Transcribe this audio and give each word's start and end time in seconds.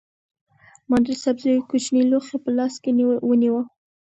ما 0.89 0.97
د 1.05 1.07
سبزیو 1.23 1.67
کوچنی 1.69 2.03
لوښی 2.11 2.37
په 2.43 2.49
لاس 2.57 2.73
کې 2.83 2.91
ونیو. 3.27 3.57